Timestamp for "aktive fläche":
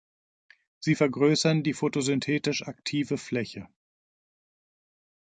2.67-3.67